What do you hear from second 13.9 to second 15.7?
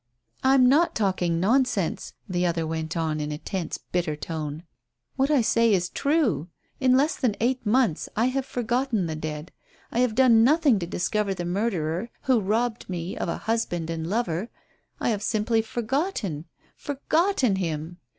and lover. I have simply